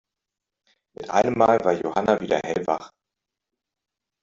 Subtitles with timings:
[0.95, 2.91] Mit einem Mal war Johanna wieder hellwach.